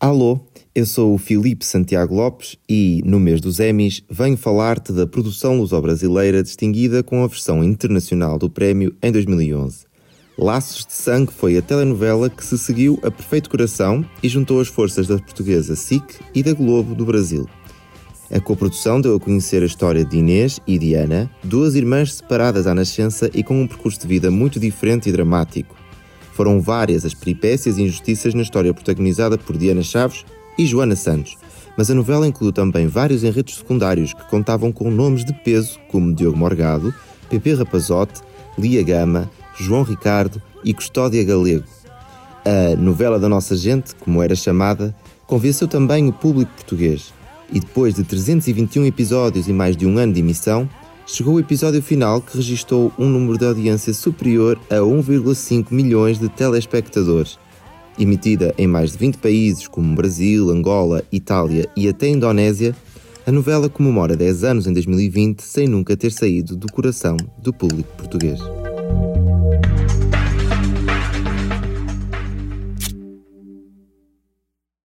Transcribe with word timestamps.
Alô, 0.00 0.38
eu 0.76 0.86
sou 0.86 1.12
o 1.12 1.18
Filipe 1.18 1.66
Santiago 1.66 2.14
Lopes 2.14 2.56
e, 2.68 3.02
no 3.04 3.18
mês 3.18 3.40
dos 3.40 3.58
Emmys, 3.58 4.00
venho 4.08 4.36
falar-te 4.36 4.92
da 4.92 5.08
produção 5.08 5.58
luso-brasileira 5.58 6.40
distinguida 6.40 7.02
com 7.02 7.24
a 7.24 7.26
versão 7.26 7.64
internacional 7.64 8.38
do 8.38 8.48
prémio 8.48 8.94
em 9.02 9.10
2011. 9.10 9.86
Laços 10.38 10.86
de 10.86 10.92
Sangue 10.92 11.32
foi 11.32 11.58
a 11.58 11.62
telenovela 11.62 12.30
que 12.30 12.44
se 12.44 12.56
seguiu 12.56 12.96
a 13.02 13.10
Perfeito 13.10 13.50
Coração 13.50 14.04
e 14.22 14.28
juntou 14.28 14.60
as 14.60 14.68
forças 14.68 15.08
da 15.08 15.18
portuguesa 15.18 15.74
SIC 15.74 16.20
e 16.32 16.44
da 16.44 16.52
Globo 16.52 16.94
do 16.94 17.04
Brasil. 17.04 17.48
A 18.30 18.38
coprodução 18.38 19.00
deu 19.00 19.16
a 19.16 19.20
conhecer 19.20 19.64
a 19.64 19.66
história 19.66 20.04
de 20.04 20.18
Inês 20.18 20.60
e 20.64 20.78
Diana, 20.78 21.28
duas 21.42 21.74
irmãs 21.74 22.14
separadas 22.14 22.68
à 22.68 22.74
nascença 22.74 23.28
e 23.34 23.42
com 23.42 23.60
um 23.60 23.66
percurso 23.66 23.98
de 23.98 24.06
vida 24.06 24.30
muito 24.30 24.60
diferente 24.60 25.08
e 25.08 25.12
dramático. 25.12 25.74
Foram 26.38 26.60
várias 26.60 27.04
as 27.04 27.14
peripécias 27.14 27.78
e 27.78 27.82
injustiças 27.82 28.32
na 28.32 28.42
história 28.42 28.72
protagonizada 28.72 29.36
por 29.36 29.56
Diana 29.56 29.82
Chaves 29.82 30.24
e 30.56 30.64
Joana 30.64 30.94
Santos, 30.94 31.36
mas 31.76 31.90
a 31.90 31.94
novela 31.96 32.28
incluiu 32.28 32.52
também 32.52 32.86
vários 32.86 33.24
enredos 33.24 33.56
secundários 33.56 34.14
que 34.14 34.24
contavam 34.30 34.70
com 34.70 34.88
nomes 34.88 35.24
de 35.24 35.32
peso 35.32 35.80
como 35.88 36.14
Diogo 36.14 36.38
Morgado, 36.38 36.94
Pepe 37.28 37.54
Rapazote, 37.54 38.20
Lia 38.56 38.84
Gama, 38.84 39.28
João 39.58 39.82
Ricardo 39.82 40.40
e 40.62 40.72
Custódia 40.72 41.24
Galego. 41.24 41.64
A 42.44 42.76
novela 42.76 43.18
da 43.18 43.28
nossa 43.28 43.56
gente, 43.56 43.96
como 43.96 44.22
era 44.22 44.36
chamada, 44.36 44.94
convenceu 45.26 45.66
também 45.66 46.06
o 46.06 46.12
público 46.12 46.52
português. 46.52 47.12
E 47.52 47.58
depois 47.58 47.94
de 47.94 48.04
321 48.04 48.86
episódios 48.86 49.48
e 49.48 49.52
mais 49.52 49.76
de 49.76 49.84
um 49.84 49.98
ano 49.98 50.12
de 50.12 50.20
emissão, 50.20 50.70
chegou 51.08 51.34
o 51.34 51.40
episódio 51.40 51.82
final 51.82 52.20
que 52.20 52.36
registrou 52.36 52.92
um 52.98 53.08
número 53.08 53.38
de 53.38 53.46
audiência 53.46 53.94
superior 53.94 54.60
a 54.70 54.76
1,5 54.76 55.72
milhões 55.72 56.18
de 56.18 56.28
telespectadores. 56.28 57.38
Emitida 57.98 58.54
em 58.58 58.66
mais 58.66 58.92
de 58.92 58.98
20 58.98 59.16
países 59.16 59.66
como 59.66 59.96
Brasil, 59.96 60.50
Angola, 60.50 61.02
Itália 61.10 61.68
e 61.74 61.88
até 61.88 62.08
Indonésia, 62.08 62.76
a 63.26 63.32
novela 63.32 63.68
comemora 63.68 64.16
10 64.16 64.44
anos 64.44 64.66
em 64.66 64.72
2020 64.72 65.40
sem 65.40 65.66
nunca 65.66 65.96
ter 65.96 66.12
saído 66.12 66.54
do 66.54 66.70
coração 66.70 67.16
do 67.38 67.52
público 67.52 67.90
português. 67.96 68.38